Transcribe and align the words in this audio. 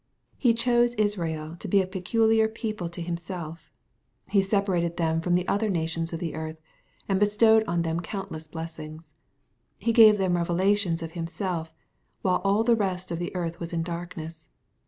He 0.39 0.55
chose 0.55 0.95
Israel 0.95 1.55
to 1.59 1.67
be 1.67 1.79
a 1.79 1.85
peculiar 1.85 2.47
people 2.47 2.89
to 2.89 3.03
Himself 3.03 3.71
He 4.31 4.41
separated 4.41 4.97
them 4.97 5.21
from 5.21 5.35
the 5.35 5.47
other 5.47 5.69
nations 5.69 6.11
of 6.11 6.19
the 6.19 6.33
earth, 6.33 6.59
and 7.07 7.19
bestowed 7.19 7.63
on 7.67 7.83
them 7.83 7.99
countless 7.99 8.47
blessings. 8.47 9.13
He 9.77 9.93
gave 9.93 10.17
them 10.17 10.35
revelations 10.37 11.03
of 11.03 11.11
Himself, 11.11 11.75
while 12.23 12.41
all 12.43 12.63
the 12.63 12.75
rest 12.75 13.11
of 13.11 13.19
the 13.19 13.35
earth 13.35 13.59
was 13.59 13.73
in 13.73 13.83
darkness. 13.83 14.49